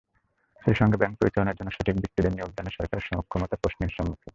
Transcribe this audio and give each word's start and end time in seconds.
সেই 0.61 0.75
সঙ্গে 0.75 0.97
ব্যাংক 0.97 1.15
পরিচালনার 1.19 1.57
জন্য 1.57 1.69
সঠিক 1.71 1.95
ব্যক্তিদের 1.95 2.33
নিয়োগদানে 2.33 2.71
সরকারের 2.77 3.07
সক্ষমতা 3.07 3.55
প্রশ্নের 3.55 3.95
সম্মুখীন। 3.97 4.29